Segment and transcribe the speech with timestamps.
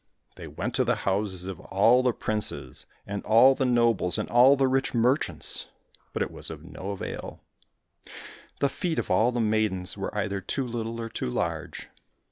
[0.35, 4.55] They went to the houses of all the princes, and all the nobles, and all
[4.55, 5.67] the rich merchants,
[6.11, 7.43] but it was of no avail.
[8.61, 11.87] The feet of all the maidens were either too little or too large.